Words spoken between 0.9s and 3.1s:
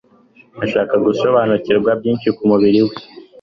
gusobanukirwa byinshi ku mubiri we.